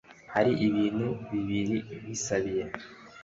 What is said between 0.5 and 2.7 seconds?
ibintu bibiri nkwisabiye